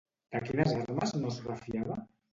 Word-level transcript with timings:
De 0.35 0.39
quines 0.45 0.71
armes 0.77 1.13
no 1.21 1.29
es 1.35 1.39
refiava? 1.51 2.03